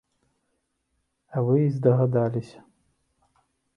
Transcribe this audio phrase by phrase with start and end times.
[1.35, 2.59] А вы і здагадаліся.